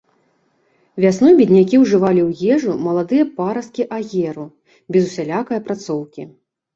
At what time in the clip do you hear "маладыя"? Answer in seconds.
2.85-3.25